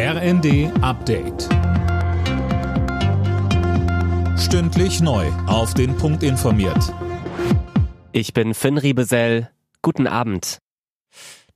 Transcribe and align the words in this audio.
RND 0.00 0.70
Update. 0.80 1.48
Stündlich 4.38 5.00
neu. 5.00 5.26
Auf 5.48 5.74
den 5.74 5.96
Punkt 5.96 6.22
informiert. 6.22 6.94
Ich 8.12 8.32
bin 8.32 8.54
Finn 8.54 8.78
Riebesell. 8.78 9.50
Guten 9.82 10.06
Abend. 10.06 10.58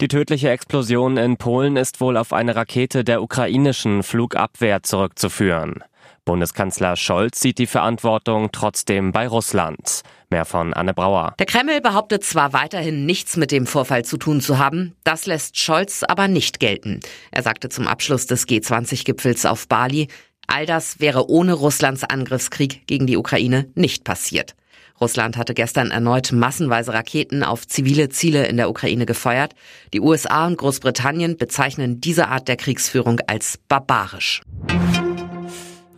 Die 0.00 0.08
tödliche 0.08 0.50
Explosion 0.50 1.18
in 1.18 1.36
Polen 1.36 1.76
ist 1.76 2.00
wohl 2.00 2.16
auf 2.16 2.32
eine 2.32 2.56
Rakete 2.56 3.04
der 3.04 3.22
ukrainischen 3.22 4.02
Flugabwehr 4.02 4.82
zurückzuführen. 4.82 5.84
Bundeskanzler 6.24 6.94
Scholz 6.96 7.40
sieht 7.40 7.58
die 7.58 7.66
Verantwortung 7.66 8.50
trotzdem 8.52 9.10
bei 9.10 9.26
Russland. 9.26 10.02
Mehr 10.30 10.44
von 10.44 10.72
Anne 10.72 10.94
Brauer. 10.94 11.34
Der 11.38 11.46
Kreml 11.46 11.80
behauptet 11.80 12.22
zwar 12.22 12.52
weiterhin 12.52 13.04
nichts 13.06 13.36
mit 13.36 13.50
dem 13.50 13.66
Vorfall 13.66 14.04
zu 14.04 14.16
tun 14.16 14.40
zu 14.40 14.58
haben, 14.58 14.94
das 15.02 15.26
lässt 15.26 15.58
Scholz 15.58 16.04
aber 16.04 16.28
nicht 16.28 16.60
gelten. 16.60 17.00
Er 17.32 17.42
sagte 17.42 17.68
zum 17.68 17.88
Abschluss 17.88 18.26
des 18.26 18.46
G20-Gipfels 18.46 19.46
auf 19.46 19.66
Bali, 19.66 20.08
all 20.46 20.64
das 20.64 21.00
wäre 21.00 21.28
ohne 21.28 21.54
Russlands 21.54 22.04
Angriffskrieg 22.04 22.86
gegen 22.86 23.06
die 23.06 23.16
Ukraine 23.16 23.68
nicht 23.74 24.04
passiert. 24.04 24.54
Russland 25.00 25.36
hatte 25.36 25.54
gestern 25.54 25.90
erneut 25.90 26.30
massenweise 26.30 26.94
Raketen 26.94 27.42
auf 27.42 27.66
zivile 27.66 28.08
Ziele 28.10 28.46
in 28.46 28.56
der 28.56 28.70
Ukraine 28.70 29.06
gefeuert. 29.06 29.54
Die 29.92 30.00
USA 30.00 30.46
und 30.46 30.58
Großbritannien 30.58 31.36
bezeichnen 31.36 32.00
diese 32.00 32.28
Art 32.28 32.46
der 32.46 32.56
Kriegsführung 32.56 33.18
als 33.26 33.58
barbarisch. 33.66 34.42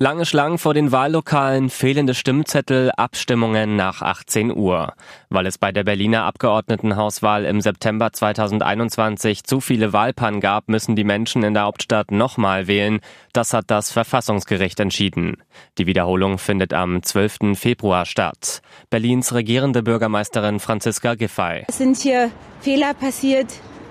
Lange 0.01 0.27
Schlangen 0.27 0.59
vor 0.59 0.75
den 0.75 0.91
Wahllokalen, 0.91 1.71
fehlende 1.71 2.15
Stimmzettel, 2.15 2.91
Abstimmungen 2.97 3.77
nach 3.77 4.03
18 4.03 4.51
Uhr. 4.55 4.93
Weil 5.29 5.47
es 5.47 5.57
bei 5.57 5.71
der 5.71 5.85
Berliner 5.85 6.25
Abgeordnetenhauswahl 6.25 7.45
im 7.45 7.61
September 7.61 8.13
2021 8.13 9.45
zu 9.45 9.61
viele 9.61 9.93
Wahlpannen 9.93 10.41
gab, 10.41 10.69
müssen 10.69 10.97
die 10.97 11.05
Menschen 11.05 11.45
in 11.45 11.55
der 11.55 11.63
Hauptstadt 11.63 12.11
nochmal 12.11 12.67
wählen. 12.67 12.99
Das 13.33 13.53
hat 13.53 13.67
das 13.69 13.93
Verfassungsgericht 13.93 14.81
entschieden. 14.81 15.37
Die 15.79 15.87
Wiederholung 15.87 16.39
findet 16.39 16.75
am 16.75 17.01
12. 17.01 17.57
Februar 17.57 18.05
statt. 18.05 18.63
Berlins 18.91 19.33
regierende 19.33 19.85
Bürgermeisterin 19.85 20.59
Franziska 20.59 21.15
Giffey. 21.15 21.67
Es 21.69 21.79
sind 21.79 21.99
hier 21.99 22.33
Fehler 22.63 22.95
passiert, 22.95 23.47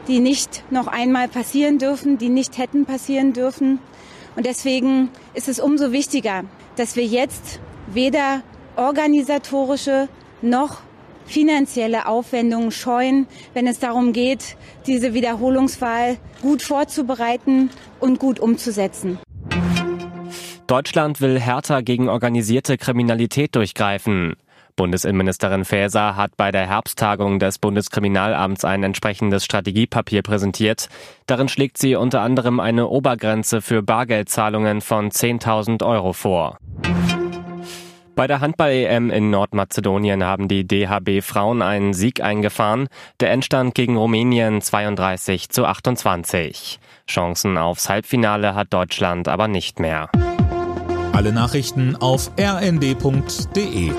die 0.09 0.20
nicht 0.20 0.66
noch 0.70 0.88
einmal 0.88 1.30
passieren 1.30 1.80
dürfen, 1.80 2.18
die 2.18 2.28
nicht 2.28 2.58
hätten 2.58 2.86
passieren 2.86 3.31
dürfen. 3.31 3.80
Und 4.36 4.45
deswegen 4.45 5.09
ist 5.34 5.48
es 5.48 5.59
umso 5.59 5.92
wichtiger, 5.92 6.44
dass 6.76 6.95
wir 6.95 7.06
jetzt 7.06 7.59
weder 7.88 8.42
organisatorische 8.75 10.08
noch 10.42 10.81
finanzielle 11.25 12.08
Aufwendungen 12.08 12.72
scheuen, 12.72 13.28
wenn 13.53 13.67
es 13.67 13.80
darum 13.80 14.14
geht, 14.14 14.58
diese 14.88 15.14
Wiederholungswahl 15.14 16.17
gut 16.42 16.62
vorzubereiten 16.62 17.70
und 18.00 18.20
gut 18.20 18.40
umzusetzen. 18.40 19.20
Deutschland 20.68 21.22
will 21.22 21.40
härter 21.40 21.84
gegen 21.84 22.09
organisierte 22.09 22.78
Kriminalität 22.78 23.56
durchgreifen. 23.56 24.36
Bundesinnenministerin 24.76 25.66
Faeser 25.66 26.16
hat 26.16 26.38
bei 26.38 26.52
der 26.52 26.68
Herbsttagung 26.68 27.40
des 27.40 27.60
Bundeskriminalamts 27.60 28.66
ein 28.66 28.84
entsprechendes 28.84 29.46
Strategiepapier 29.46 30.22
präsentiert. 30.22 30.90
Darin 31.28 31.50
schlägt 31.50 31.78
sie 31.78 31.96
unter 31.96 32.22
anderem 32.22 32.60
eine 32.60 32.88
Obergrenze 32.88 33.62
für 33.62 33.84
Bargeldzahlungen 33.84 34.82
von 34.82 35.10
10.000 35.10 35.86
Euro 35.86 36.14
vor. 36.14 36.58
Bei 38.16 38.28
der 38.28 38.42
Handball-EM 38.42 39.10
in 39.10 39.32
Nordmazedonien 39.32 40.24
haben 40.24 40.48
die 40.48 40.68
DHB 40.68 41.24
Frauen 41.24 41.64
einen 41.64 41.94
Sieg 41.94 42.22
eingefahren. 42.22 42.88
Der 43.20 43.32
Endstand 43.32 43.74
gegen 43.74 43.98
Rumänien 43.98 44.62
32 44.62 45.50
zu 45.50 45.66
28. 45.66 46.80
Chancen 47.08 47.58
aufs 47.58 47.90
Halbfinale 47.90 48.54
hat 48.54 48.72
Deutschland 48.72 49.28
aber 49.28 49.48
nicht 49.48 49.80
mehr. 49.80 50.10
Alle 51.12 51.32
Nachrichten 51.32 51.96
auf 51.96 52.32
rnd.de 52.40 53.92